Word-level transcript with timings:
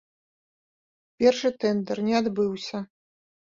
Першы 1.21 1.53
тэндэр 1.67 2.05
не 2.11 2.19
адбыўся. 2.23 2.87